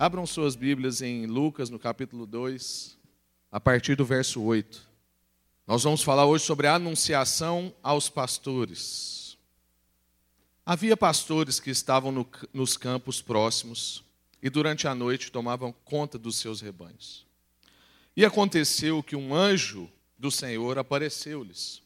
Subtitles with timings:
[0.00, 2.96] Abram suas Bíblias em Lucas, no capítulo 2,
[3.50, 4.88] a partir do verso 8.
[5.66, 9.36] Nós vamos falar hoje sobre a anunciação aos pastores.
[10.64, 14.04] Havia pastores que estavam no, nos campos próximos
[14.40, 17.26] e durante a noite tomavam conta dos seus rebanhos.
[18.16, 21.82] E aconteceu que um anjo do Senhor apareceu-lhes,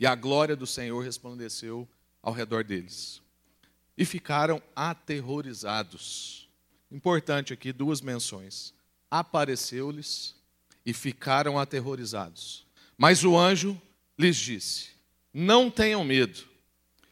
[0.00, 1.88] e a glória do Senhor resplandeceu
[2.20, 3.22] ao redor deles.
[3.96, 6.45] E ficaram aterrorizados.
[6.90, 8.72] Importante aqui duas menções.
[9.10, 10.34] Apareceu-lhes
[10.84, 12.66] e ficaram aterrorizados.
[12.96, 13.80] Mas o anjo
[14.18, 14.90] lhes disse:
[15.32, 16.44] Não tenham medo,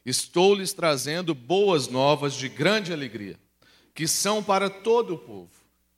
[0.05, 3.39] estou lhes trazendo boas novas de grande alegria
[3.95, 5.51] que são para todo o povo.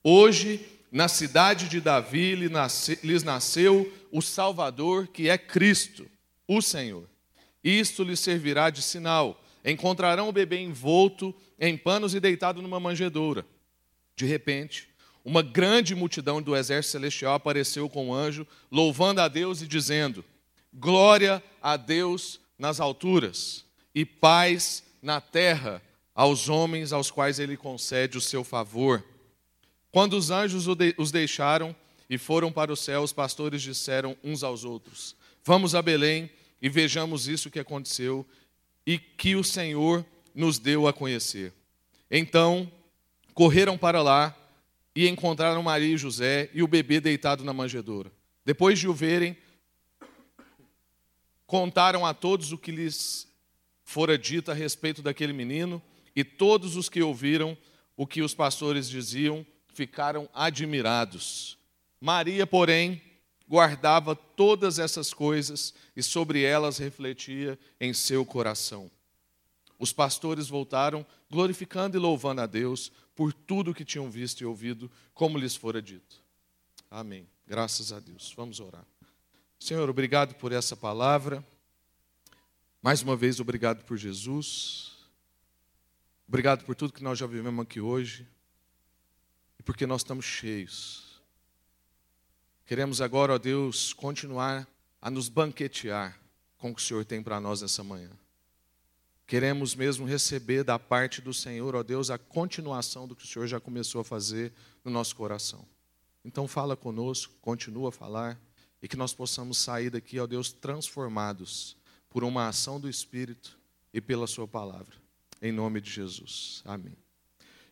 [0.04, 6.06] Hoje, na cidade de Davi, lhes nasceu o Salvador, que é Cristo,
[6.46, 7.08] o Senhor.
[7.64, 9.42] Isto lhes servirá de sinal.
[9.64, 13.44] Encontrarão o bebê envolto em panos e deitado numa manjedoura.
[14.16, 14.88] De repente,
[15.24, 20.24] uma grande multidão do exército celestial apareceu com o anjo, louvando a Deus e dizendo:
[20.72, 25.82] Glória a Deus nas alturas e paz na terra
[26.14, 29.04] aos homens aos quais ele concede o seu favor.
[29.92, 31.76] Quando os anjos os deixaram
[32.08, 36.30] e foram para o céu, os pastores disseram uns aos outros: Vamos a Belém
[36.62, 38.26] e vejamos isso que aconteceu
[38.86, 41.52] e que o Senhor nos deu a conhecer.
[42.10, 42.70] Então
[43.36, 44.34] correram para lá
[44.94, 48.10] e encontraram Maria e José e o bebê deitado na manjedoura.
[48.46, 49.36] Depois de o verem,
[51.46, 53.28] contaram a todos o que lhes
[53.84, 55.82] fora dito a respeito daquele menino.
[56.14, 57.58] E todos os que ouviram
[57.94, 61.58] o que os pastores diziam ficaram admirados.
[62.00, 63.02] Maria, porém,
[63.46, 68.90] guardava todas essas coisas e sobre elas refletia em seu coração.
[69.78, 74.90] Os pastores voltaram, glorificando e louvando a Deus por tudo que tinham visto e ouvido,
[75.14, 76.22] como lhes fora dito.
[76.90, 77.26] Amém.
[77.46, 78.32] Graças a Deus.
[78.36, 78.84] Vamos orar.
[79.58, 81.44] Senhor, obrigado por essa palavra.
[82.82, 84.94] Mais uma vez, obrigado por Jesus.
[86.28, 88.28] Obrigado por tudo que nós já vivemos aqui hoje
[89.58, 91.20] e porque nós estamos cheios.
[92.66, 94.68] Queremos agora, ó Deus, continuar
[95.00, 96.20] a nos banquetear
[96.58, 98.10] com o que o Senhor tem para nós nessa manhã.
[99.26, 103.48] Queremos mesmo receber da parte do Senhor, ó Deus, a continuação do que o Senhor
[103.48, 104.52] já começou a fazer
[104.84, 105.66] no nosso coração.
[106.24, 108.40] Então fala conosco, continua a falar
[108.80, 111.76] e que nós possamos sair daqui, ó Deus, transformados
[112.08, 113.58] por uma ação do Espírito
[113.92, 114.94] e pela Sua palavra.
[115.42, 116.62] Em nome de Jesus.
[116.64, 116.96] Amém.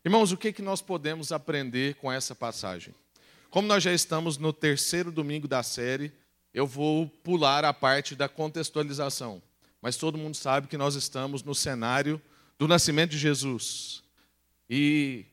[0.04, 2.92] Irmãos, o que, que nós podemos aprender com essa passagem?
[3.48, 6.12] Como nós já estamos no terceiro domingo da série,
[6.52, 9.40] eu vou pular a parte da contextualização.
[9.84, 12.18] Mas todo mundo sabe que nós estamos no cenário
[12.58, 14.02] do nascimento de Jesus.
[14.68, 15.26] E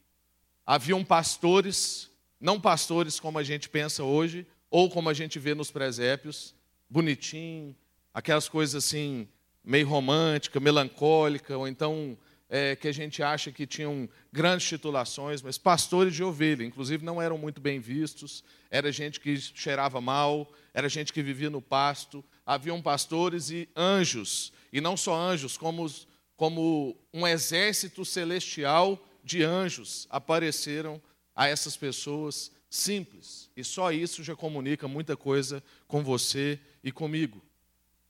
[0.66, 5.72] haviam pastores, não pastores como a gente pensa hoje, ou como a gente vê nos
[5.72, 6.54] presépios,
[6.90, 7.74] bonitinho,
[8.14, 9.26] aquelas coisas assim,
[9.64, 12.18] meio romântica, melancólica, ou então
[12.54, 17.22] é, que a gente acha que tinham grandes titulações, mas pastores de ovelha, inclusive não
[17.22, 22.22] eram muito bem vistos, era gente que cheirava mal, era gente que vivia no pasto,
[22.46, 25.90] haviam pastores e anjos, e não só anjos, como,
[26.36, 31.02] como um exército celestial de anjos apareceram
[31.34, 33.50] a essas pessoas simples.
[33.56, 37.42] E só isso já comunica muita coisa com você e comigo.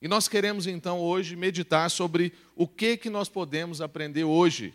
[0.02, 4.74] E nós queremos então hoje meditar sobre o que que nós podemos aprender hoje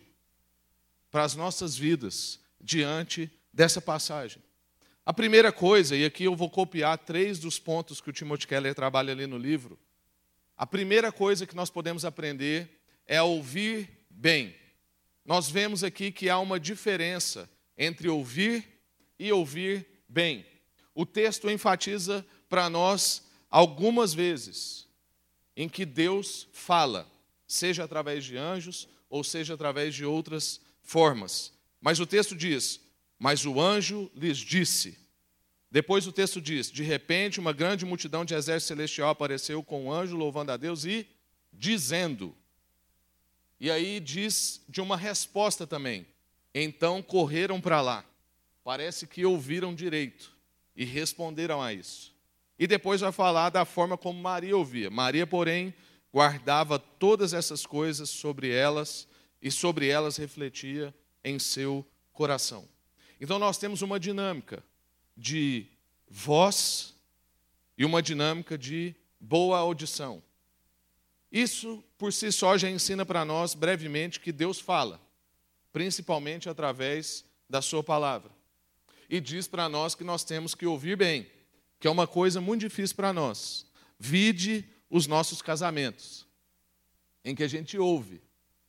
[1.11, 4.41] para as nossas vidas diante dessa passagem.
[5.05, 8.73] A primeira coisa, e aqui eu vou copiar três dos pontos que o Timothy Keller
[8.73, 9.77] trabalha ali no livro.
[10.55, 14.55] A primeira coisa que nós podemos aprender é ouvir bem.
[15.25, 18.65] Nós vemos aqui que há uma diferença entre ouvir
[19.19, 20.45] e ouvir bem.
[20.95, 24.86] O texto enfatiza para nós algumas vezes
[25.57, 27.11] em que Deus fala,
[27.47, 31.51] seja através de anjos ou seja através de outras formas.
[31.81, 32.79] Mas o texto diz:
[33.17, 34.99] Mas o anjo lhes disse.
[35.71, 39.85] Depois o texto diz: De repente, uma grande multidão de exército celestial apareceu com o
[39.85, 41.07] um anjo louvando a Deus e
[41.51, 42.35] dizendo.
[43.59, 46.05] E aí diz de uma resposta também.
[46.53, 48.05] Então correram para lá.
[48.63, 50.35] Parece que ouviram direito
[50.75, 52.16] e responderam a isso.
[52.59, 54.89] E depois vai falar da forma como Maria ouvia.
[54.89, 55.73] Maria, porém,
[56.11, 59.07] guardava todas essas coisas sobre elas
[59.41, 60.93] e sobre elas refletia
[61.23, 62.67] em seu coração.
[63.21, 64.63] Então nós temos uma dinâmica
[65.15, 65.67] de
[66.09, 66.95] voz
[67.77, 70.23] e uma dinâmica de boa audição.
[71.31, 75.01] Isso por si só já ensina para nós brevemente que Deus fala,
[75.71, 78.31] principalmente através da Sua palavra.
[79.09, 81.27] E diz para nós que nós temos que ouvir bem,
[81.79, 83.65] que é uma coisa muito difícil para nós.
[83.99, 86.25] Vide os nossos casamentos,
[87.23, 88.21] em que a gente ouve,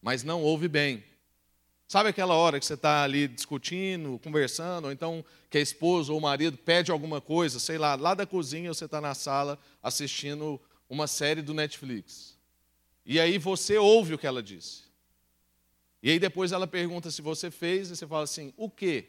[0.03, 1.05] mas não ouve bem.
[1.87, 6.19] Sabe aquela hora que você está ali discutindo, conversando, ou então que a esposa ou
[6.19, 10.61] o marido pede alguma coisa, sei lá, lá da cozinha você está na sala assistindo
[10.89, 12.37] uma série do Netflix.
[13.07, 14.83] E aí você ouve o que ela disse.
[16.03, 19.07] E aí depois ela pergunta se você fez, e você fala assim: o quê?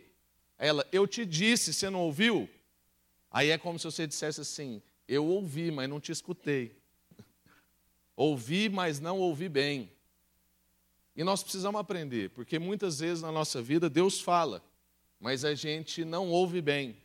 [0.58, 2.50] Ela, eu te disse, você não ouviu?
[3.32, 6.76] Aí é como se você dissesse assim: eu ouvi, mas não te escutei.
[8.16, 9.92] ouvi, mas não ouvi bem.
[11.16, 14.64] E nós precisamos aprender, porque muitas vezes na nossa vida Deus fala,
[15.20, 16.96] mas a gente não ouve bem.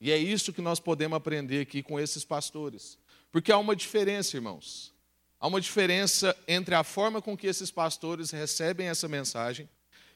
[0.00, 2.98] E é isso que nós podemos aprender aqui com esses pastores.
[3.32, 4.92] Porque há uma diferença, irmãos.
[5.40, 9.68] Há uma diferença entre a forma com que esses pastores recebem essa mensagem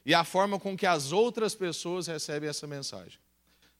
[0.05, 3.19] e a forma com que as outras pessoas recebem essa mensagem.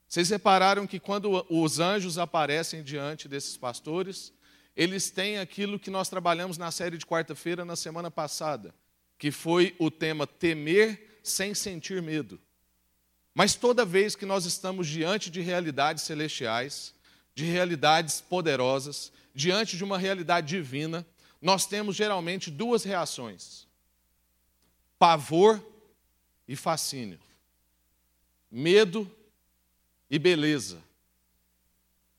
[0.09, 4.33] Vocês repararam que quando os anjos aparecem diante desses pastores,
[4.75, 8.73] eles têm aquilo que nós trabalhamos na série de quarta-feira na semana passada,
[9.19, 12.41] que foi o tema temer sem sentir medo.
[13.35, 16.95] Mas toda vez que nós estamos diante de realidades celestiais,
[17.35, 21.05] de realidades poderosas, diante de uma realidade divina,
[21.39, 23.67] nós temos geralmente duas reações:
[24.97, 25.63] pavor
[26.47, 27.19] e fascínio,
[28.49, 29.09] medo
[30.09, 30.81] e beleza.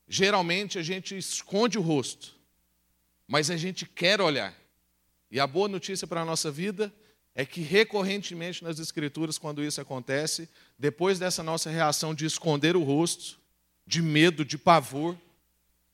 [0.09, 2.35] Geralmente a gente esconde o rosto,
[3.27, 4.55] mas a gente quer olhar.
[5.31, 6.93] E a boa notícia para a nossa vida
[7.35, 10.49] é que recorrentemente nas Escrituras, quando isso acontece,
[10.79, 13.39] depois dessa nossa reação de esconder o rosto,
[13.87, 15.17] de medo, de pavor,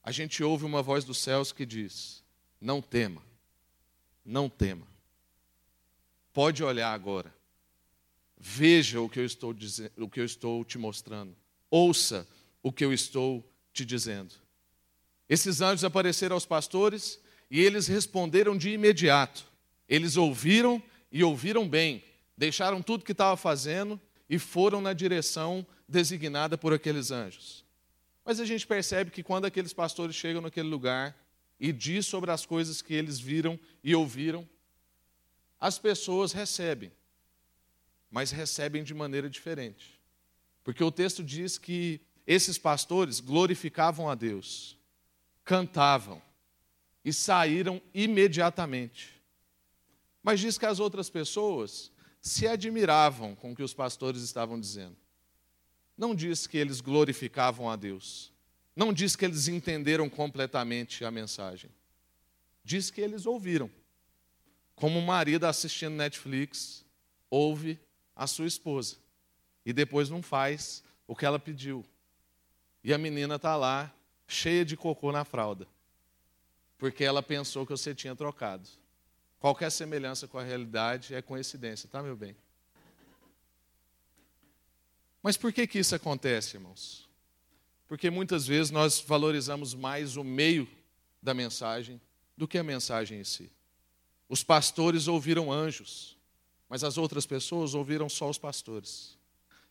[0.03, 2.23] a gente ouve uma voz dos céus que diz:
[2.61, 3.23] Não tema,
[4.25, 4.87] não tema.
[6.33, 7.35] Pode olhar agora.
[8.39, 11.35] Veja o que eu estou dizendo, o que eu estou te mostrando.
[11.77, 12.27] Ouça
[12.63, 14.35] o que eu estou te dizendo.
[15.29, 17.21] Esses anjos apareceram aos pastores
[17.51, 19.45] e eles responderam de imediato.
[19.87, 20.83] Eles ouviram
[21.13, 22.03] e ouviram bem,
[22.35, 27.63] deixaram tudo que estava fazendo e foram na direção designada por aqueles anjos.
[28.25, 31.15] Mas a gente percebe que quando aqueles pastores chegam naquele lugar
[31.61, 34.49] e diz sobre as coisas que eles viram e ouviram,
[35.61, 36.91] as pessoas recebem,
[38.11, 39.96] mas recebem de maneira diferente.
[40.67, 44.77] Porque o texto diz que esses pastores glorificavam a Deus,
[45.45, 46.21] cantavam,
[47.05, 49.23] e saíram imediatamente.
[50.25, 54.97] Mas diz que as outras pessoas se admiravam com o que os pastores estavam dizendo.
[55.97, 58.33] Não diz que eles glorificavam a Deus.
[58.75, 61.71] Não diz que eles entenderam completamente a mensagem.
[62.65, 63.71] Diz que eles ouviram.
[64.75, 66.85] Como um marido assistindo Netflix
[67.31, 67.79] ouve
[68.17, 69.06] a sua esposa
[69.67, 71.85] e depois não faz o que ela pediu.
[72.83, 73.93] E a menina está lá,
[74.27, 75.69] cheia de cocô na fralda
[76.79, 78.69] porque ela pensou que você tinha trocado.
[79.39, 82.37] Qualquer semelhança com a realidade é coincidência, tá, meu bem?
[85.23, 87.09] Mas por que, que isso acontece, irmãos?
[87.89, 90.69] Porque muitas vezes nós valorizamos mais o meio
[91.23, 92.01] da mensagem
[92.37, 93.51] do que a mensagem em si.
[94.29, 96.17] Os pastores ouviram anjos,
[96.69, 99.16] mas as outras pessoas ouviram só os pastores.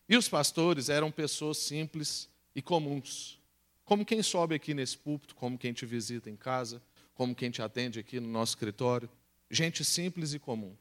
[0.08, 3.38] E os pastores eram pessoas simples e comuns,
[3.84, 6.82] como quem sobe aqui nesse púlpito, como quem te visita em casa,
[7.14, 9.08] como quem te atende aqui no nosso escritório,
[9.50, 10.76] gente simples e comum.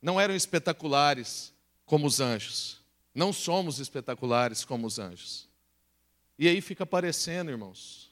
[0.00, 1.52] Não eram espetaculares
[1.86, 2.80] como os anjos.
[3.14, 5.48] Não somos espetaculares como os anjos.
[6.38, 8.10] E aí fica parecendo, irmãos,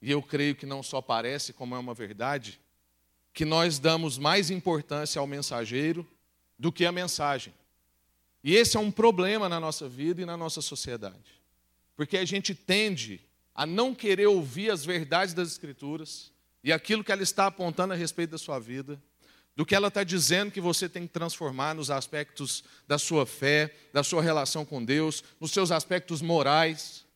[0.00, 2.60] e eu creio que não só parece, como é uma verdade,
[3.32, 6.06] que nós damos mais importância ao mensageiro
[6.58, 7.52] do que à mensagem.
[8.44, 11.42] E esse é um problema na nossa vida e na nossa sociedade.
[11.96, 13.18] Porque a gente tende
[13.54, 16.30] a não querer ouvir as verdades das Escrituras,
[16.62, 19.02] e aquilo que ela está apontando a respeito da sua vida,
[19.56, 23.74] do que ela está dizendo que você tem que transformar nos aspectos da sua fé,
[23.92, 27.06] da sua relação com Deus, nos seus aspectos morais.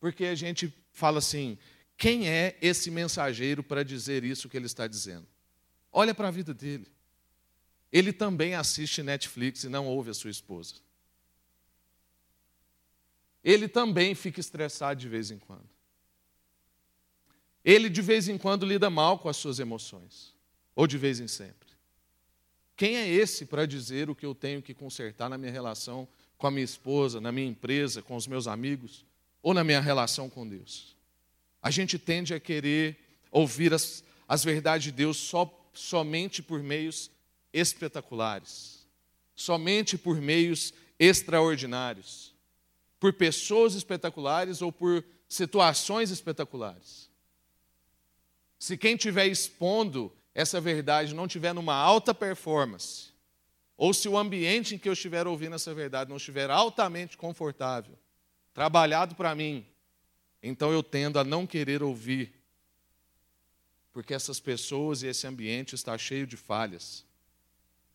[0.00, 1.58] Porque a gente fala assim:
[1.98, 5.26] quem é esse mensageiro para dizer isso que ele está dizendo?
[5.90, 6.86] Olha para a vida dele.
[7.92, 10.76] Ele também assiste Netflix e não ouve a sua esposa.
[13.44, 15.68] Ele também fica estressado de vez em quando.
[17.64, 20.34] Ele de vez em quando lida mal com as suas emoções,
[20.74, 21.68] ou de vez em sempre.
[22.76, 26.08] Quem é esse para dizer o que eu tenho que consertar na minha relação
[26.38, 29.04] com a minha esposa, na minha empresa, com os meus amigos,
[29.42, 30.96] ou na minha relação com Deus?
[31.60, 32.98] A gente tende a querer
[33.30, 37.10] ouvir as, as verdades de Deus só, somente por meios
[37.52, 38.86] espetaculares,
[39.34, 42.34] somente por meios extraordinários,
[42.98, 47.10] por pessoas espetaculares ou por situações espetaculares.
[48.58, 53.10] Se quem estiver expondo essa verdade não estiver numa alta performance,
[53.76, 57.98] ou se o ambiente em que eu estiver ouvindo essa verdade não estiver altamente confortável,
[58.54, 59.66] trabalhado para mim,
[60.42, 62.32] então eu tendo a não querer ouvir,
[63.92, 67.04] porque essas pessoas e esse ambiente está cheio de falhas.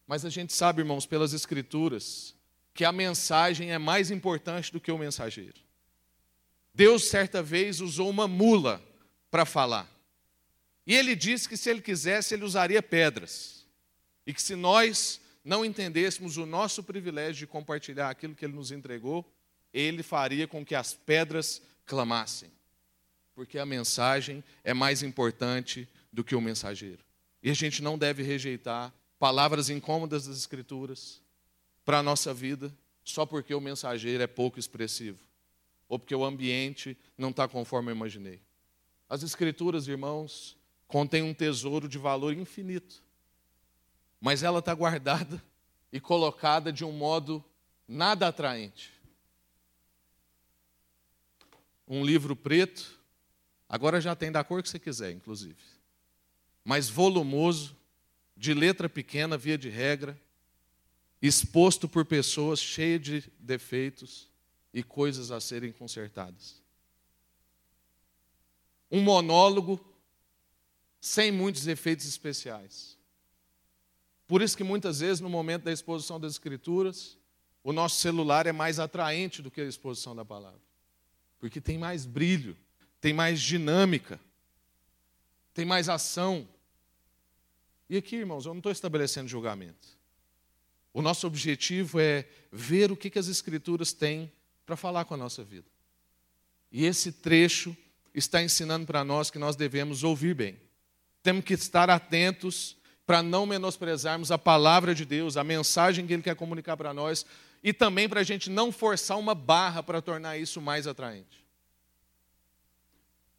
[0.08, 2.34] Mas a gente sabe, irmãos, pelas Escrituras,
[2.74, 5.60] que a mensagem é mais importante do que o mensageiro.
[6.74, 8.82] Deus, certa vez, usou uma mula
[9.30, 9.92] para falar.
[10.86, 13.66] E ele disse que se ele quisesse, ele usaria pedras.
[14.26, 18.72] E que se nós não entendêssemos o nosso privilégio de compartilhar aquilo que ele nos
[18.72, 19.30] entregou,
[19.74, 22.52] ele faria com que as pedras clamassem.
[23.36, 27.04] Porque a mensagem é mais importante do que o mensageiro.
[27.44, 31.22] E a gente não deve rejeitar palavras incômodas das Escrituras
[31.84, 35.20] para a nossa vida só porque o mensageiro é pouco expressivo
[35.88, 38.42] ou porque o ambiente não está conforme eu imaginei.
[39.08, 40.58] As Escrituras, irmãos,
[40.88, 43.02] contêm um tesouro de valor infinito,
[44.20, 45.42] mas ela está guardada
[45.92, 47.44] e colocada de um modo
[47.88, 48.92] nada atraente.
[51.88, 53.00] Um livro preto,
[53.70, 55.56] agora já tem da cor que você quiser, inclusive,
[56.66, 57.77] mas volumoso,
[58.38, 60.20] de letra pequena, via de regra,
[61.22, 64.30] exposto por pessoas cheias de defeitos
[64.74, 66.62] e coisas a serem consertadas.
[68.92, 69.84] Um monólogo
[71.02, 72.98] sem muitos efeitos especiais.
[74.28, 77.18] Por isso que muitas vezes, no momento da exposição das Escrituras,
[77.64, 80.62] o nosso celular é mais atraente do que a exposição da palavra.
[81.40, 82.56] Porque tem mais brilho,
[83.00, 84.20] tem mais dinâmica,
[85.54, 86.48] tem mais ação.
[87.90, 89.88] E aqui, irmãos, eu não estou estabelecendo julgamento.
[90.94, 94.32] O nosso objetivo é ver o que, que as Escrituras têm
[94.66, 95.68] para falar com a nossa vida.
[96.72, 97.76] E esse trecho
[98.14, 100.60] está ensinando para nós que nós devemos ouvir bem.
[101.24, 102.76] Temos que estar atentos
[103.06, 107.26] para não menosprezarmos a palavra de Deus, a mensagem que Ele quer comunicar para nós,
[107.64, 111.46] e também para a gente não forçar uma barra para tornar isso mais atraente.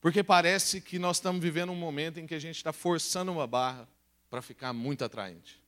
[0.01, 3.47] Porque parece que nós estamos vivendo um momento em que a gente está forçando uma
[3.47, 3.87] barra
[4.31, 5.61] para ficar muito atraente.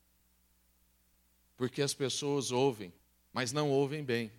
[1.56, 2.92] Porque as pessoas ouvem,
[3.32, 4.32] mas não ouvem bem.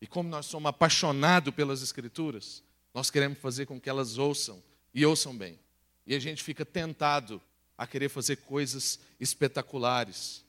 [0.00, 5.06] E como nós somos apaixonados pelas Escrituras, nós queremos fazer com que elas ouçam e
[5.06, 5.58] ouçam bem.
[6.06, 7.40] E a gente fica tentado
[7.76, 10.44] a querer fazer coisas espetaculares,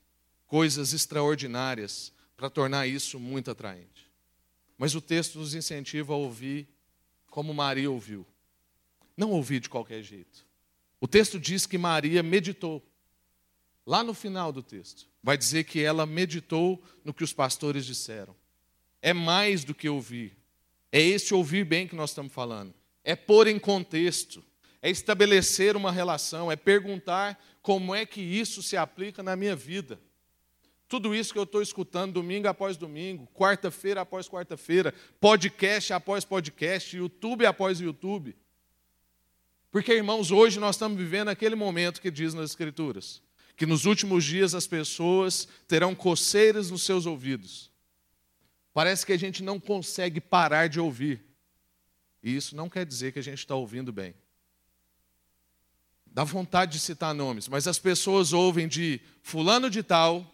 [0.46, 4.10] coisas extraordinárias, para tornar isso muito atraente.
[4.76, 6.68] Mas o texto nos incentiva a ouvir
[7.30, 8.26] como Maria ouviu.
[9.16, 10.44] Não ouvir de qualquer jeito.
[11.00, 12.82] O texto diz que Maria meditou.
[13.86, 18.34] Lá no final do texto, vai dizer que ela meditou no que os pastores disseram.
[19.02, 20.36] É mais do que ouvir.
[20.90, 22.72] É esse ouvir bem que nós estamos falando.
[23.02, 24.42] É pôr em contexto.
[24.80, 26.50] É estabelecer uma relação.
[26.50, 30.00] É perguntar como é que isso se aplica na minha vida.
[30.88, 36.96] Tudo isso que eu estou escutando domingo após domingo, quarta-feira após quarta-feira, podcast após podcast,
[36.96, 38.36] YouTube após YouTube.
[39.70, 43.20] Porque, irmãos, hoje nós estamos vivendo aquele momento que diz nas Escrituras:
[43.56, 47.70] que nos últimos dias as pessoas terão coceiras nos seus ouvidos.
[48.72, 51.24] Parece que a gente não consegue parar de ouvir.
[52.22, 54.14] E isso não quer dizer que a gente está ouvindo bem.
[56.06, 60.32] Dá vontade de citar nomes, mas as pessoas ouvem de fulano de tal,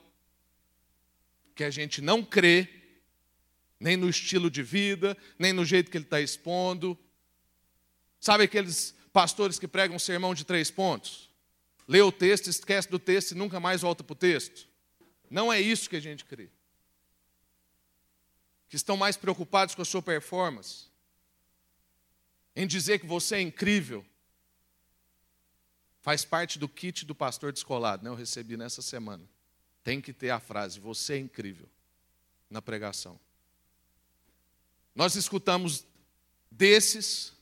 [1.55, 2.69] que a gente não crê,
[3.79, 6.99] nem no estilo de vida, nem no jeito que ele está expondo.
[8.21, 11.30] Sabe aqueles pastores que pregam sermão de três pontos?
[11.91, 14.69] Lê o texto, esquece do texto e nunca mais volta para o texto.
[15.29, 16.49] Não é isso que a gente crê.
[18.69, 20.85] Que estão mais preocupados com a sua performance,
[22.55, 24.07] em dizer que você é incrível.
[26.01, 28.09] Faz parte do kit do pastor descolado, né?
[28.09, 29.29] Eu recebi nessa semana.
[29.83, 31.69] Tem que ter a frase: Você é incrível,
[32.49, 33.19] na pregação.
[34.95, 35.85] Nós escutamos
[36.49, 37.33] desses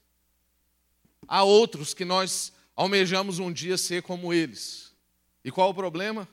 [1.27, 4.95] a outros que nós almejamos um dia ser como eles.
[5.45, 6.29] E qual o problema?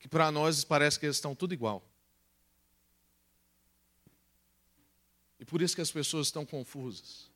[0.00, 1.80] Que para nós parece que eles estão tudo igual.
[5.38, 7.30] E por isso que as pessoas estão confusas.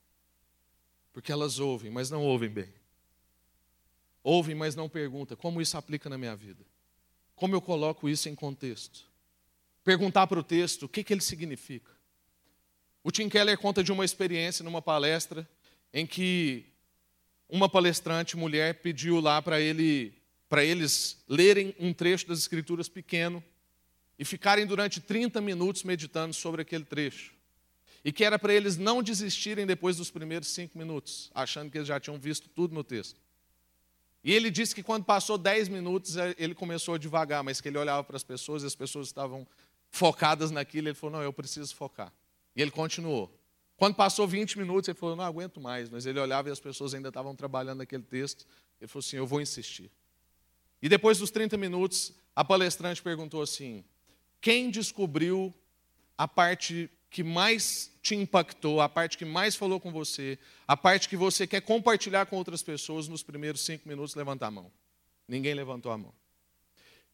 [1.12, 2.75] Porque elas ouvem, mas não ouvem bem.
[4.21, 6.66] Ouvem, mas não perguntam como isso aplica na minha vida.
[7.37, 9.09] Como eu coloco isso em contexto.
[9.85, 11.92] Perguntar para o texto o que, que ele significa.
[13.04, 15.49] O Tim Keller conta de uma experiência numa palestra
[15.92, 16.69] em que
[17.50, 20.14] uma palestrante mulher pediu lá para ele,
[20.49, 23.42] para eles lerem um trecho das escrituras pequeno
[24.19, 27.33] e ficarem durante 30 minutos meditando sobre aquele trecho.
[28.04, 31.88] E que era para eles não desistirem depois dos primeiros cinco minutos, achando que eles
[31.88, 33.21] já tinham visto tudo no texto.
[34.23, 37.69] E ele disse que quando passou 10 minutos, é, ele começou a devagar, mas que
[37.69, 39.47] ele olhava para as pessoas e as pessoas estavam
[39.90, 40.88] focadas naquilo.
[40.88, 42.12] Ele falou: Não, eu preciso focar.
[42.54, 43.35] E ele continuou.
[43.80, 45.88] Quando passou 20 minutos, ele falou: Não aguento mais.
[45.88, 48.46] Mas ele olhava e as pessoas ainda estavam trabalhando naquele texto.
[48.78, 49.90] Ele falou assim: Eu vou insistir.
[50.82, 53.82] E depois dos 30 minutos, a palestrante perguntou assim:
[54.38, 55.54] Quem descobriu
[56.18, 61.08] a parte que mais te impactou, a parte que mais falou com você, a parte
[61.08, 64.70] que você quer compartilhar com outras pessoas nos primeiros cinco minutos, levanta a mão.
[65.26, 66.12] Ninguém levantou a mão.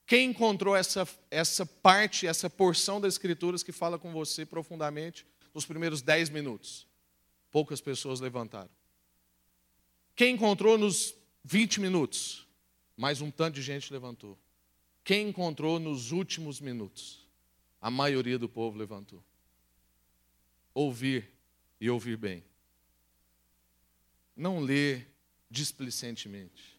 [0.04, 5.25] Quem encontrou essa, essa parte, essa porção das Escrituras que fala com você profundamente
[5.56, 6.86] nos primeiros dez minutos?
[7.50, 8.70] Poucas pessoas levantaram.
[10.14, 12.46] Quem encontrou nos 20 minutos?
[12.94, 14.38] Mais um tanto de gente levantou.
[15.02, 17.26] Quem encontrou nos últimos minutos?
[17.80, 19.25] A maioria do povo levantou
[20.75, 21.32] ouvir
[21.80, 22.44] e ouvir bem.
[24.36, 25.10] Não ler
[25.50, 26.78] displicentemente.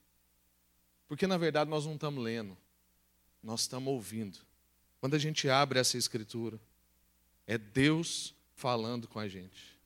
[1.07, 2.55] Porque na verdade nós não estamos lendo,
[3.41, 4.37] nós estamos ouvindo.
[4.99, 6.59] Quando a gente abre essa escritura,
[7.47, 9.79] é Deus falando com a gente.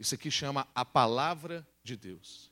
[0.00, 2.50] Isso aqui chama a palavra de Deus.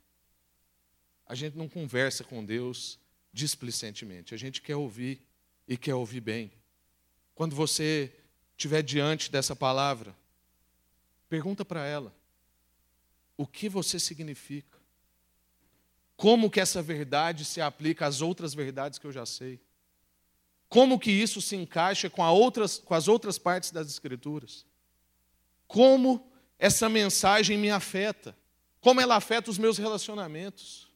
[1.26, 2.98] A gente não conversa com Deus
[3.32, 5.26] displicentemente, a gente quer ouvir
[5.66, 6.52] e quer ouvir bem.
[7.34, 8.14] Quando você
[8.54, 10.14] estiver diante dessa palavra,
[11.32, 12.14] Pergunta para ela:
[13.38, 14.78] o que você significa?
[16.14, 19.58] Como que essa verdade se aplica às outras verdades que eu já sei?
[20.68, 24.66] Como que isso se encaixa com, outras, com as outras partes das Escrituras?
[25.72, 28.36] Como essa mensagem me afeta?
[28.78, 30.92] Como ela afeta os meus relacionamentos?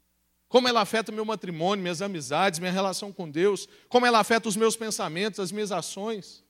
[0.50, 3.66] Como ela afeta o meu matrimônio, minhas amizades, minha relação com Deus?
[3.88, 6.44] Como ela afeta os meus pensamentos, as minhas ações?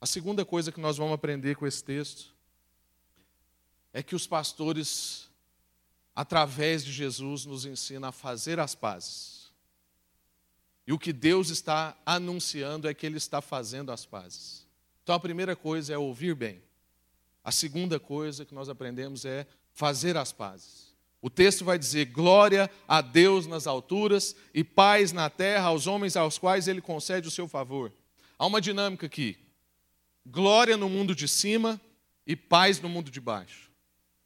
[0.00, 2.34] A segunda coisa que nós vamos aprender com esse texto
[3.92, 5.30] é que os pastores,
[6.16, 9.52] através de Jesus, nos ensinam a fazer as pazes.
[10.84, 14.68] E o que Deus está anunciando é que Ele está fazendo as pazes.
[15.10, 16.62] Então a primeira coisa é ouvir bem.
[17.42, 20.94] A segunda coisa que nós aprendemos é fazer as pazes.
[21.20, 26.14] O texto vai dizer: glória a Deus nas alturas e paz na terra aos homens
[26.14, 27.92] aos quais Ele concede o seu favor.
[28.38, 29.36] Há uma dinâmica aqui
[30.24, 31.80] glória no mundo de cima
[32.24, 33.68] e paz no mundo de baixo.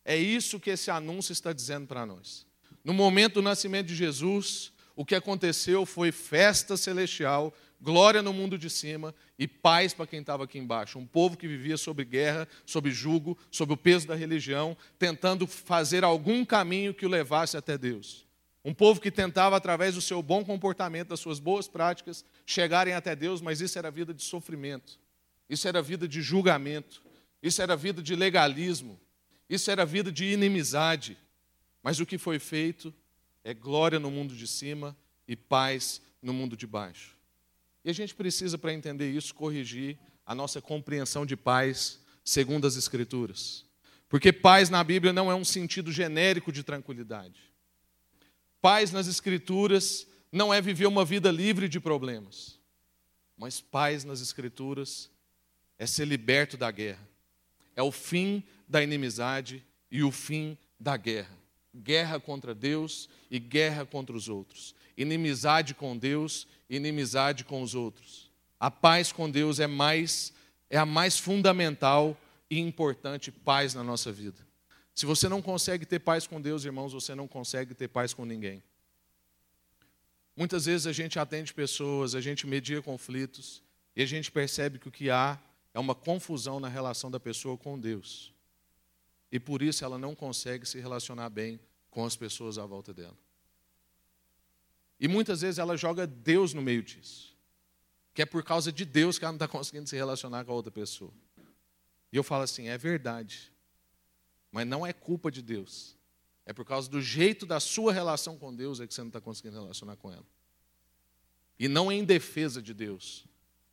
[0.05, 2.47] É isso que esse anúncio está dizendo para nós.
[2.85, 8.57] No momento do nascimento de Jesus, o que aconteceu foi festa celestial, glória no mundo
[8.57, 10.99] de cima e paz para quem estava aqui embaixo.
[10.99, 16.03] Um povo que vivia sob guerra, sob jugo, sob o peso da religião, tentando fazer
[16.03, 18.27] algum caminho que o levasse até Deus.
[18.64, 23.14] Um povo que tentava, através do seu bom comportamento, das suas boas práticas, chegarem até
[23.14, 24.99] Deus, mas isso era vida de sofrimento.
[25.47, 27.03] Isso era vida de julgamento,
[27.42, 28.99] isso era vida de legalismo,
[29.51, 31.18] isso era vida de inimizade.
[31.83, 32.94] Mas o que foi feito
[33.44, 34.97] é glória no mundo de cima
[35.29, 37.13] e paz no mundo de baixo.
[37.85, 42.77] E a gente precisa, para entender isso, corrigir a nossa compreensão de paz segundo as
[42.77, 43.64] Escrituras.
[44.09, 47.53] Porque paz na Bíblia não é um sentido genérico de tranquilidade.
[48.61, 52.59] Paz nas Escrituras não é viver uma vida livre de problemas.
[53.37, 55.11] Mas paz nas Escrituras
[55.79, 57.07] é ser liberto da guerra.
[57.77, 61.37] É o fim da inimizade e o fim da guerra.
[61.75, 64.75] Guerra contra Deus e guerra contra os outros.
[64.96, 68.30] Inimizade com Deus, inimizade com os outros.
[68.59, 70.33] A paz com Deus é mais
[70.70, 72.18] é a mais fundamental
[72.50, 74.44] e importante paz na nossa vida.
[74.94, 78.24] Se você não consegue ter paz com Deus, irmãos, você não consegue ter paz com
[78.24, 78.62] ninguém.
[80.37, 83.62] Muitas vezes a gente atende pessoas, a gente media conflitos
[83.94, 85.38] e a gente percebe que o que há
[85.72, 88.33] é uma confusão na relação da pessoa com Deus.
[89.30, 91.59] E por isso ela não consegue se relacionar bem
[91.90, 93.16] com as pessoas à volta dela.
[94.98, 97.37] E muitas vezes ela joga Deus no meio disso.
[98.12, 100.54] Que é por causa de Deus que ela não está conseguindo se relacionar com a
[100.54, 101.12] outra pessoa.
[102.12, 103.52] E eu falo assim: é verdade.
[104.52, 105.96] Mas não é culpa de Deus.
[106.46, 109.20] É por causa do jeito da sua relação com Deus é que você não está
[109.20, 110.26] conseguindo relacionar com ela.
[111.59, 113.24] E não é em defesa de Deus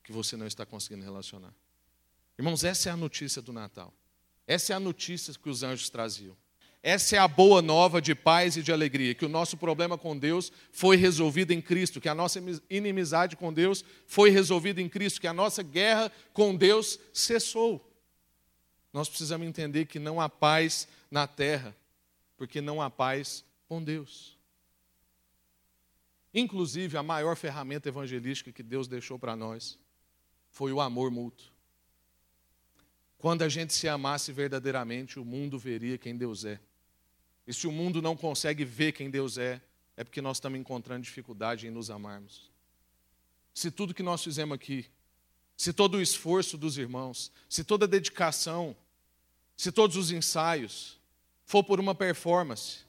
[0.04, 1.54] que você não está conseguindo relacionar.
[2.38, 3.94] Irmãos, essa é a notícia do Natal.
[4.48, 6.36] Essa é a notícia que os anjos traziam.
[6.84, 10.18] Essa é a boa nova de paz e de alegria, que o nosso problema com
[10.18, 15.22] Deus foi resolvido em Cristo, que a nossa inimizade com Deus foi resolvida em Cristo,
[15.22, 17.88] que a nossa guerra com Deus cessou.
[18.92, 21.76] Nós precisamos entender que não há paz na terra,
[22.36, 24.36] porque não há paz com Deus.
[26.34, 29.78] Inclusive, a maior ferramenta evangelística que Deus deixou para nós
[30.50, 31.52] foi o amor mútuo.
[33.20, 36.60] Quando a gente se amasse verdadeiramente, o mundo veria quem Deus é.
[37.52, 39.62] E se o mundo não consegue ver quem Deus é,
[39.98, 42.50] é porque nós estamos encontrando dificuldade em nos amarmos.
[43.54, 44.86] Se tudo que nós fizemos aqui,
[45.58, 48.74] se todo o esforço dos irmãos, se toda a dedicação,
[49.58, 50.98] se todos os ensaios
[51.44, 52.86] for por uma performance,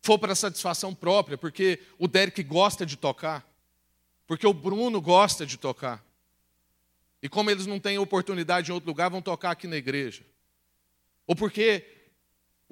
[0.00, 3.48] for para satisfação própria, porque o Derek gosta de tocar,
[4.26, 6.04] porque o Bruno gosta de tocar,
[7.22, 10.26] e como eles não têm oportunidade em outro lugar, vão tocar aqui na igreja,
[11.28, 12.01] ou porque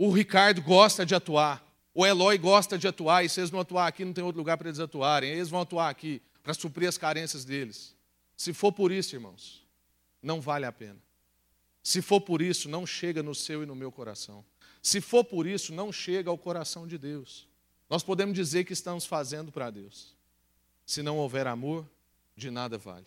[0.02, 3.86] o Ricardo gosta de atuar, o Eloy gosta de atuar, e se eles não atuar
[3.86, 6.96] aqui, não tem outro lugar para eles atuarem, eles vão atuar aqui para suprir as
[6.96, 7.94] carências deles.
[8.34, 9.62] Se for por isso, irmãos,
[10.22, 10.98] não vale a pena.
[11.82, 14.42] Se for por isso, não chega no seu e no meu coração.
[14.80, 17.46] Se for por isso, não chega ao coração de Deus.
[17.90, 20.16] Nós podemos dizer que estamos fazendo para Deus.
[20.86, 21.86] Se não houver amor,
[22.34, 23.06] de nada vale.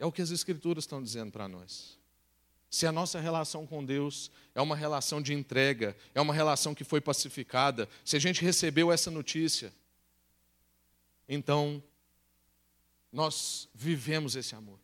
[0.00, 1.96] É o que as Escrituras estão dizendo para nós.
[2.70, 6.84] Se a nossa relação com Deus é uma relação de entrega, é uma relação que
[6.84, 9.72] foi pacificada, se a gente recebeu essa notícia,
[11.28, 11.82] então
[13.12, 14.78] nós vivemos esse amor.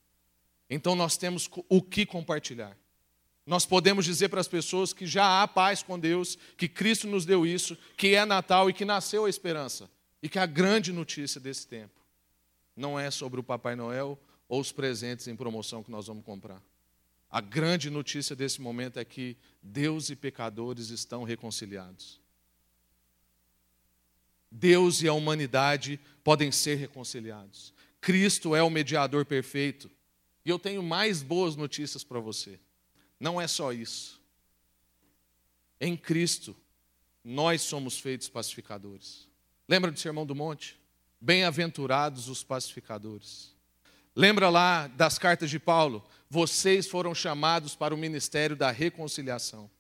[0.69, 2.77] Então nós temos o que compartilhar.
[3.47, 7.27] Nós podemos dizer para as pessoas que já há paz com Deus, que Cristo nos
[7.27, 9.91] deu isso, que é Natal e que nasceu a esperança.
[10.23, 12.01] E que a grande notícia desse tempo
[12.75, 14.19] não é sobre o Papai Noel
[14.49, 16.63] ou os presentes em promoção que nós vamos comprar.
[17.35, 22.21] A grande notícia desse momento é que Deus e pecadores estão reconciliados.
[24.49, 27.75] Deus e a humanidade podem ser reconciliados.
[28.01, 29.91] Cristo é o mediador perfeito.
[30.45, 32.57] E eu tenho mais boas notícias para você.
[33.19, 34.23] Não é só isso.
[35.81, 36.57] Em Cristo,
[37.25, 39.27] nós somos feitos pacificadores.
[39.69, 40.79] Lembra do Sermão do Monte?
[41.21, 43.53] Bem-aventurados os pacificadores.
[44.15, 46.07] Lembra lá das cartas de Paulo?
[46.35, 49.71] Vocês foram chamados para o ministério da reconciliação.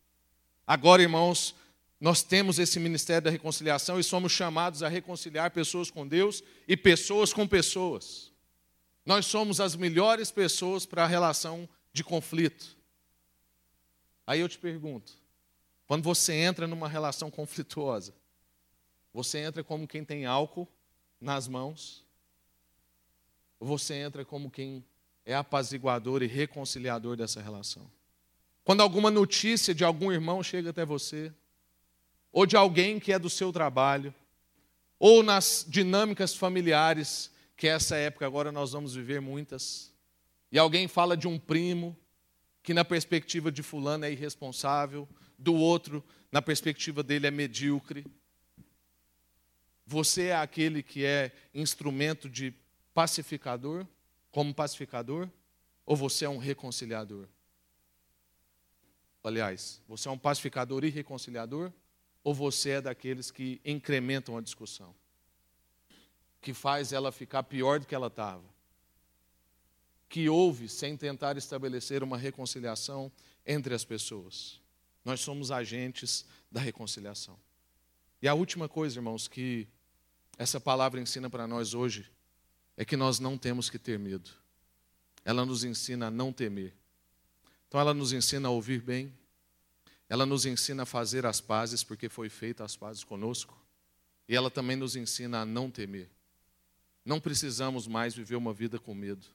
[0.64, 1.52] Agora, irmãos,
[2.00, 6.76] nós temos esse ministério da reconciliação e somos chamados a reconciliar pessoas com Deus e
[6.76, 8.30] pessoas com pessoas.
[9.04, 12.76] Nós somos as melhores pessoas para a relação de conflito.
[14.24, 15.12] Aí eu te pergunto:
[15.88, 18.14] quando você entra numa relação conflituosa,
[19.12, 20.68] você entra como quem tem álcool
[21.20, 22.06] nas mãos?
[23.58, 24.84] Ou você entra como quem
[25.24, 27.90] é apaziguador e reconciliador dessa relação?
[28.62, 31.32] Quando alguma notícia de algum irmão chega até você,
[32.32, 34.14] ou de alguém que é do seu trabalho,
[34.98, 39.92] ou nas dinâmicas familiares, que essa época agora nós vamos viver muitas,
[40.50, 41.96] e alguém fala de um primo,
[42.62, 45.06] que na perspectiva de fulano é irresponsável,
[45.38, 48.06] do outro, na perspectiva dele, é medíocre.
[49.86, 52.54] Você é aquele que é instrumento de
[52.94, 53.86] pacificador,
[54.34, 55.30] como pacificador,
[55.86, 57.28] ou você é um reconciliador?
[59.22, 61.72] Aliás, você é um pacificador e reconciliador,
[62.24, 64.92] ou você é daqueles que incrementam a discussão?
[66.40, 68.42] Que faz ela ficar pior do que ela estava?
[70.08, 73.10] que houve sem tentar estabelecer uma reconciliação
[73.44, 74.60] entre as pessoas.
[75.04, 77.36] Nós somos agentes da reconciliação.
[78.22, 79.66] E a última coisa, irmãos, que
[80.38, 82.08] essa palavra ensina para nós hoje
[82.76, 84.30] é que nós não temos que ter medo.
[85.24, 86.72] Ela nos ensina a não temer.
[87.68, 89.12] Então ela nos ensina a ouvir bem.
[90.08, 93.58] Ela nos ensina a fazer as pazes porque foi feita as pazes conosco.
[94.28, 96.08] E ela também nos ensina a não temer.
[97.04, 99.26] Não precisamos mais viver uma vida com medo.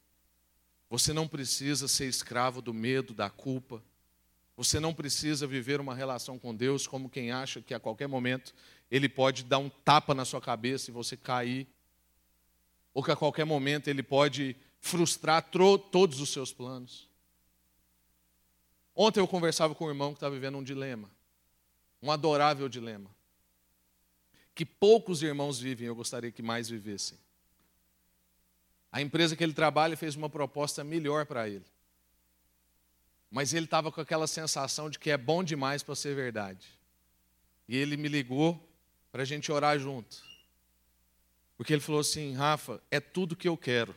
[0.89, 3.83] Você não precisa ser escravo do medo, da culpa.
[4.57, 8.53] Você não precisa viver uma relação com Deus como quem acha que a qualquer momento
[8.89, 11.67] Ele pode dar um tapa na sua cabeça e você cair.
[12.93, 17.07] Ou que a qualquer momento Ele pode frustrar todos os seus planos.
[18.95, 21.09] Ontem eu conversava com um irmão que está vivendo um dilema,
[22.01, 23.09] um adorável dilema,
[24.53, 27.17] que poucos irmãos vivem, eu gostaria que mais vivessem.
[28.91, 31.65] A empresa que ele trabalha fez uma proposta melhor para ele.
[33.31, 36.67] Mas ele estava com aquela sensação de que é bom demais para ser verdade.
[37.67, 38.67] E ele me ligou
[39.11, 40.28] para a gente orar junto.
[41.59, 43.93] Porque ele falou assim: Rafa, é tudo que eu quero.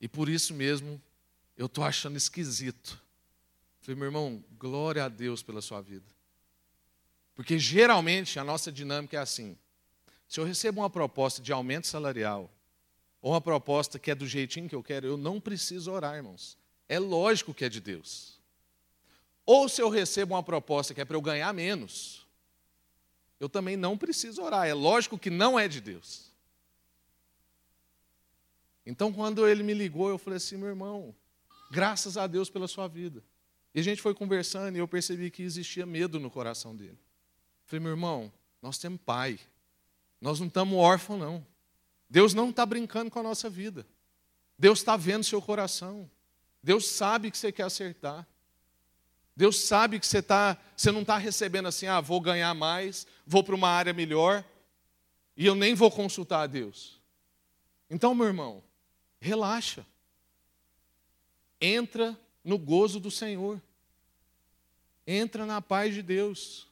[0.00, 1.02] E por isso mesmo
[1.58, 3.02] eu estou achando esquisito.
[3.80, 6.06] Falei, meu irmão, glória a Deus pela sua vida.
[7.34, 9.58] Porque geralmente a nossa dinâmica é assim:
[10.28, 12.48] se eu recebo uma proposta de aumento salarial
[13.20, 16.56] ou uma proposta que é do jeitinho que eu quero, eu não preciso orar, irmãos.
[16.88, 18.38] É lógico que é de Deus.
[19.44, 22.24] Ou se eu recebo uma proposta que é para eu ganhar menos,
[23.40, 24.68] eu também não preciso orar.
[24.68, 26.32] É lógico que não é de Deus.
[28.86, 31.14] Então, quando ele me ligou, eu falei assim: meu irmão,
[31.70, 33.22] graças a Deus pela sua vida.
[33.74, 36.92] E a gente foi conversando e eu percebi que existia medo no coração dele.
[36.92, 39.38] Eu falei, meu irmão, nós temos pai.
[40.20, 41.46] Nós não estamos órfãos, não.
[42.08, 43.84] Deus não está brincando com a nossa vida.
[44.56, 46.08] Deus está vendo seu coração.
[46.62, 48.26] Deus sabe que você quer acertar.
[49.36, 53.42] Deus sabe que você, tá, você não está recebendo assim, ah, vou ganhar mais, vou
[53.42, 54.44] para uma área melhor,
[55.36, 57.02] e eu nem vou consultar a Deus.
[57.90, 58.62] Então, meu irmão,
[59.24, 59.86] relaxa.
[61.60, 63.60] Entra no gozo do Senhor.
[65.06, 66.68] Entra na paz de Deus.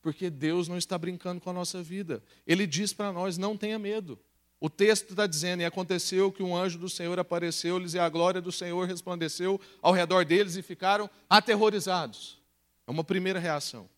[0.00, 2.22] Porque Deus não está brincando com a nossa vida.
[2.46, 4.18] Ele diz para nós: não tenha medo.
[4.60, 8.40] O texto está dizendo: E aconteceu que um anjo do Senhor apareceu-lhes e a glória
[8.40, 12.38] do Senhor resplandeceu ao redor deles e ficaram aterrorizados.
[12.86, 13.88] É uma primeira reação.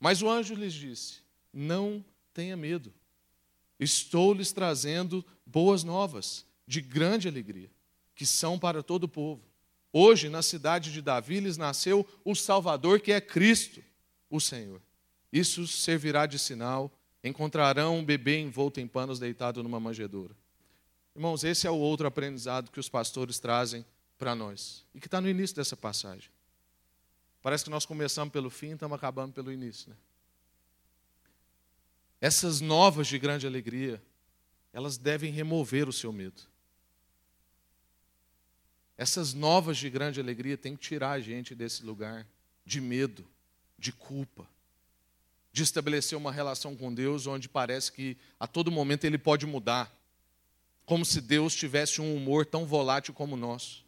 [0.00, 1.20] Mas o anjo lhes disse:
[1.52, 2.92] Não tenha medo.
[3.78, 7.70] Estou lhes trazendo boas novas, de grande alegria,
[8.14, 9.42] que são para todo o povo.
[9.92, 13.82] Hoje, na cidade de Davi, lhes nasceu o Salvador, que é Cristo,
[14.28, 14.82] o Senhor.
[15.32, 16.92] Isso servirá de sinal
[17.24, 20.36] encontrarão um bebê envolto em panos deitado numa manjedoura.
[21.16, 23.84] Irmãos, esse é o outro aprendizado que os pastores trazem
[24.18, 26.30] para nós e que está no início dessa passagem.
[27.40, 29.90] Parece que nós começamos pelo fim e estamos acabando pelo início.
[29.90, 29.96] Né?
[32.20, 34.02] Essas novas de grande alegria,
[34.72, 36.42] elas devem remover o seu medo.
[38.96, 42.26] Essas novas de grande alegria têm que tirar a gente desse lugar
[42.64, 43.26] de medo,
[43.78, 44.46] de culpa,
[45.52, 49.92] de estabelecer uma relação com Deus onde parece que a todo momento ele pode mudar,
[50.84, 53.84] como se Deus tivesse um humor tão volátil como o nosso.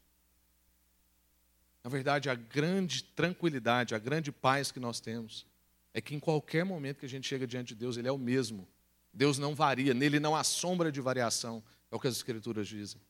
[1.84, 5.46] Na verdade, a grande tranquilidade, a grande paz que nós temos
[5.94, 8.18] é que em qualquer momento que a gente chega diante de Deus, Ele é o
[8.18, 8.66] mesmo.
[9.12, 13.00] Deus não varia, nele não há sombra de variação, é o que as Escrituras dizem.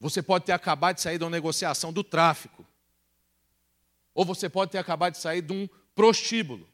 [0.00, 2.64] Você pode ter acabado de sair de uma negociação do tráfico,
[4.14, 6.66] ou você pode ter acabado de sair de um prostíbulo.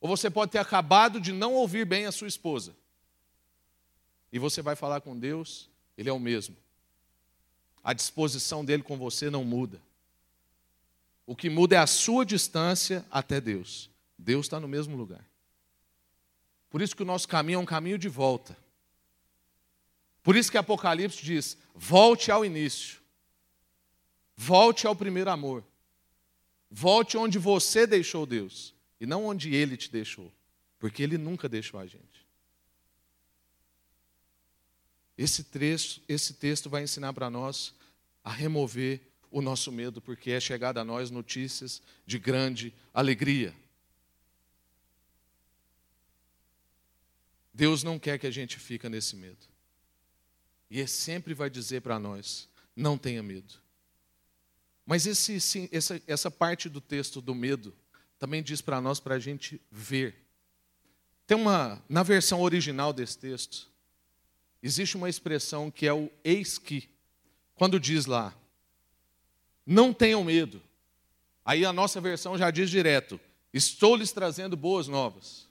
[0.00, 2.76] Ou você pode ter acabado de não ouvir bem a sua esposa.
[4.32, 6.56] E você vai falar com Deus, Ele é o mesmo.
[7.82, 9.80] A disposição dele com você não muda.
[11.26, 13.90] O que muda é a sua distância até Deus.
[14.18, 15.24] Deus está no mesmo lugar.
[16.68, 18.56] Por isso que o nosso caminho é um caminho de volta.
[20.24, 22.98] Por isso que Apocalipse diz: volte ao início.
[24.34, 25.62] Volte ao primeiro amor.
[26.68, 30.32] Volte onde você deixou Deus e não onde ele te deixou,
[30.78, 32.26] porque ele nunca deixou a gente.
[35.16, 37.72] Esse texto, esse texto vai ensinar para nós
[38.24, 43.54] a remover o nosso medo, porque é chegada a nós notícias de grande alegria.
[47.52, 49.53] Deus não quer que a gente fique nesse medo.
[50.74, 53.54] E Ele sempre vai dizer para nós: não tenha medo.
[54.84, 57.72] Mas esse, sim, essa, essa parte do texto do medo
[58.18, 60.16] também diz para nós para a gente ver.
[61.28, 63.70] Tem uma, na versão original desse texto,
[64.60, 66.90] existe uma expressão que é o eis que.
[67.54, 68.34] Quando diz lá,
[69.64, 70.60] não tenham medo.
[71.44, 73.20] Aí a nossa versão já diz direto,
[73.52, 75.46] estou lhes trazendo boas novas.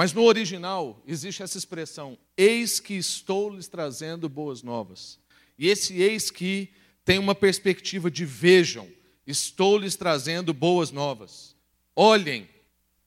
[0.00, 5.18] Mas no original existe essa expressão, eis que estou lhes trazendo boas novas.
[5.58, 6.72] E esse eis que
[7.04, 8.90] tem uma perspectiva de vejam,
[9.26, 11.54] Estou lhes trazendo boas novas.
[11.94, 12.48] Olhem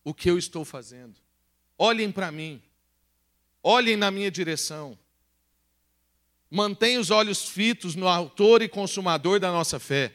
[0.04, 1.16] o que eu estou fazendo.
[1.78, 2.62] Olhem para mim.
[3.64, 4.96] Olhem na minha direção.
[6.48, 10.14] Mantenha os olhos fitos no autor e consumador da nossa fé.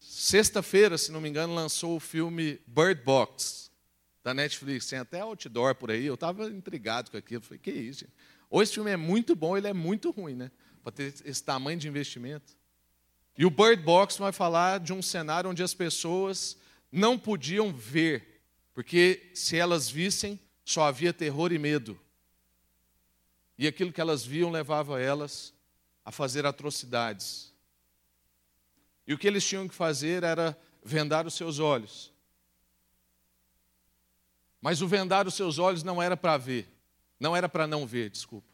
[0.00, 3.67] Sexta-feira, se não me engano, lançou o filme Bird Box,
[4.22, 4.86] da Netflix.
[4.86, 6.06] Tem até outdoor por aí.
[6.06, 7.42] Eu estava intrigado com aquilo.
[7.42, 8.00] Falei, que isso?
[8.00, 8.12] Gente?
[8.50, 10.50] Ou esse filme é muito bom, ele é muito ruim, né?
[10.82, 12.56] Para ter esse tamanho de investimento.
[13.36, 16.56] E o Bird Box vai falar de um cenário onde as pessoas
[16.90, 21.98] não podiam ver, porque se elas vissem, só havia terror e medo.
[23.56, 25.52] E aquilo que elas viam levava elas
[26.04, 27.52] a fazer atrocidades.
[29.06, 32.12] E o que eles tinham que fazer era vendar os seus olhos.
[34.60, 36.68] Mas o vendar os seus olhos não era para ver,
[37.18, 38.48] não era para não ver, desculpa.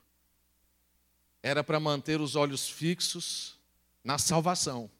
[1.42, 3.58] Era para manter os olhos fixos
[4.02, 4.90] na salvação.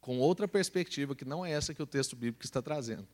[0.00, 3.06] Com outra perspectiva que não é essa que o texto bíblico está trazendo.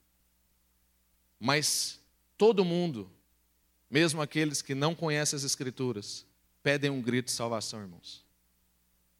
[1.38, 2.00] Mas
[2.36, 3.10] todo mundo,
[3.90, 6.26] mesmo aqueles que não conhecem as Escrituras,
[6.62, 8.24] pedem um grito de salvação, irmãos.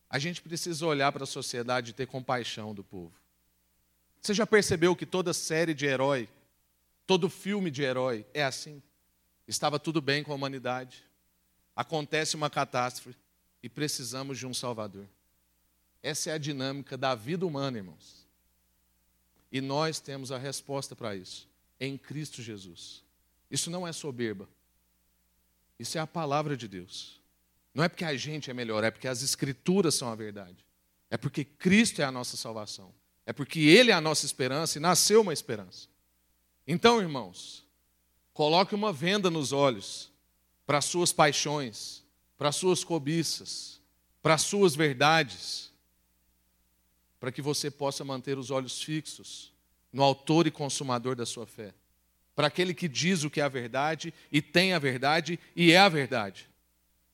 [0.08, 3.12] A gente precisa olhar para a sociedade e ter compaixão do povo.
[4.22, 6.28] Você já percebeu que toda série de herói,
[7.06, 8.82] todo filme de herói é assim?
[9.46, 11.04] Estava tudo bem com a humanidade,
[11.76, 13.16] acontece uma catástrofe
[13.62, 15.06] e precisamos de um Salvador.
[16.02, 18.26] Essa é a dinâmica da vida humana, irmãos.
[19.50, 23.02] E nós temos a resposta para isso, em Cristo Jesus.
[23.50, 24.48] Isso não é soberba,
[25.78, 27.20] isso é a palavra de Deus.
[27.74, 30.64] Não é porque a gente é melhor, é porque as Escrituras são a verdade.
[31.10, 32.94] É porque Cristo é a nossa salvação.
[33.26, 35.88] É porque Ele é a nossa esperança e nasceu uma esperança.
[36.66, 37.64] Então, irmãos,
[38.32, 40.10] coloque uma venda nos olhos
[40.66, 42.02] para as suas paixões,
[42.38, 43.80] para as suas cobiças,
[44.22, 45.70] para as suas verdades,
[47.20, 49.52] para que você possa manter os olhos fixos
[49.92, 51.74] no Autor e Consumador da sua fé.
[52.34, 55.78] Para aquele que diz o que é a verdade e tem a verdade e é
[55.78, 56.48] a verdade.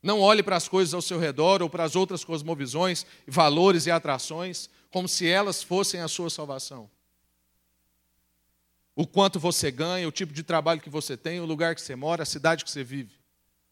[0.03, 3.91] Não olhe para as coisas ao seu redor ou para as outras cosmovisões, valores e
[3.91, 6.91] atrações como se elas fossem a sua salvação.
[9.01, 11.97] O quanto você ganha, o tipo de trabalho que você tem, o lugar que você
[11.97, 13.15] mora, a cidade que você vive.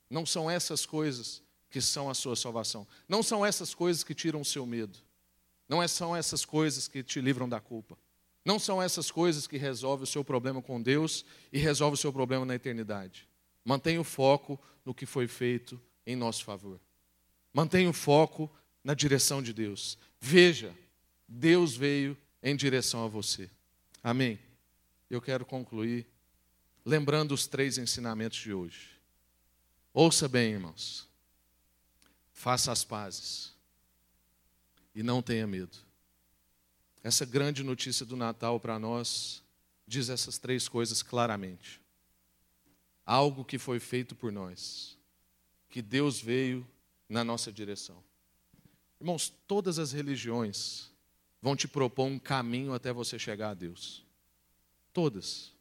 [0.08, 2.88] Não são essas coisas que são a sua salvação.
[3.06, 4.98] Não são essas coisas que tiram o seu medo.
[5.68, 7.98] Não é, são essas coisas que te livram da culpa.
[8.42, 12.10] Não são essas coisas que resolvem o seu problema com Deus e resolvem o seu
[12.10, 13.28] problema na eternidade.
[13.62, 16.80] Mantenha o foco no que foi feito em nosso favor.
[17.52, 18.50] Mantenha o foco
[18.82, 19.98] na direção de Deus.
[20.18, 20.74] Veja,
[21.28, 23.50] Deus veio em direção a você.
[24.02, 24.47] Amém?
[25.10, 26.06] Eu quero concluir
[26.84, 28.90] lembrando os três ensinamentos de hoje.
[29.92, 31.08] Ouça bem, irmãos.
[32.32, 33.52] Faça as pazes
[34.94, 35.76] e não tenha medo.
[37.02, 39.42] Essa grande notícia do Natal para nós
[39.86, 41.80] diz essas três coisas claramente.
[43.04, 44.98] Algo que foi feito por nós
[45.70, 46.66] que Deus veio
[47.08, 48.02] na nossa direção.
[49.00, 50.90] Irmãos, todas as religiões
[51.40, 54.04] vão te propor um caminho até você chegar a Deus.
[54.92, 55.52] Todas.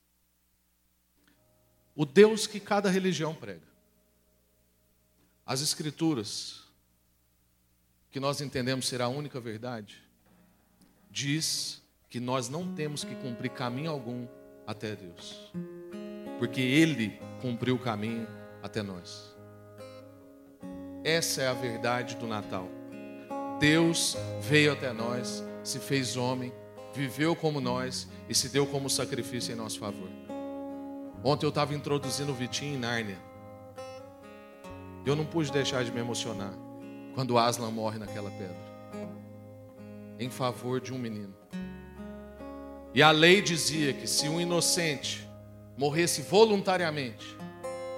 [1.96, 3.68] O Deus que cada religião prega.
[5.46, 6.64] As Escrituras,
[8.12, 10.04] que nós entendemos ser a única verdade,
[11.10, 14.28] diz que nós não temos que cumprir caminho algum
[14.66, 15.52] até Deus,
[16.38, 18.28] porque Ele cumpriu o caminho
[18.62, 19.36] até nós.
[21.04, 22.70] Essa é a verdade do Natal.
[23.60, 26.54] Deus veio até nós, se fez homem,
[26.98, 30.10] viveu como nós e se deu como sacrifício em nosso favor.
[31.24, 33.18] Ontem eu estava introduzindo o Vitinho em Nárnia.
[35.06, 36.54] Eu não pude deixar de me emocionar
[37.14, 38.58] quando Aslan morre naquela pedra,
[40.20, 41.34] em favor de um menino.
[42.94, 45.28] E a lei dizia que se um inocente
[45.78, 47.38] morresse voluntariamente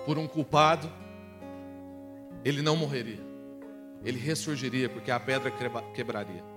[0.05, 0.91] por um culpado,
[2.43, 3.19] ele não morreria.
[4.03, 5.51] Ele ressurgiria porque a pedra
[5.93, 6.48] quebraria.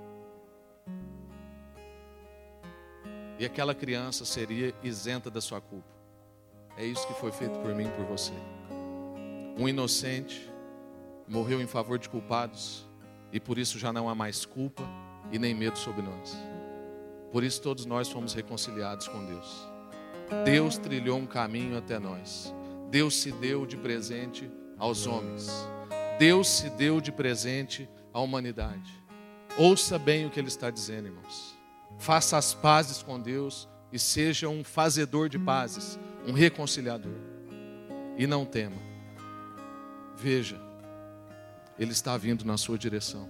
[3.42, 5.92] E aquela criança seria isenta da sua culpa.
[6.76, 8.32] É isso que foi feito por mim e por você.
[9.58, 10.48] Um inocente
[11.26, 12.88] morreu em favor de culpados
[13.32, 14.84] e por isso já não há mais culpa
[15.32, 16.36] e nem medo sobre nós.
[17.32, 19.68] Por isso todos nós fomos reconciliados com Deus.
[20.44, 22.54] Deus trilhou um caminho até nós.
[22.90, 25.48] Deus se deu de presente aos homens.
[26.16, 29.02] Deus se deu de presente à humanidade.
[29.58, 31.60] Ouça bem o que ele está dizendo, irmãos.
[31.98, 37.16] Faça as pazes com Deus e seja um fazedor de pazes, um reconciliador.
[38.16, 38.76] E não tema.
[40.16, 40.60] Veja,
[41.78, 43.28] ele está vindo na sua direção.